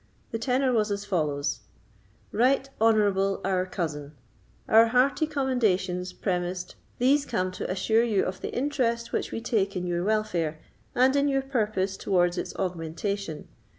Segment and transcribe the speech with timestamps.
[0.31, 1.59] The tenor was as follows:
[2.31, 4.13] "RIGHT HONOURABLE OUR COUSIN:
[4.67, 9.75] "Our hearty commendations premised, these come to assure you of the interest which we take
[9.75, 10.59] in your welfare,
[10.95, 13.47] and in your purpose towards its augmentation.